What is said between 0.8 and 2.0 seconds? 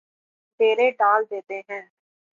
ڈال دیتے ہیں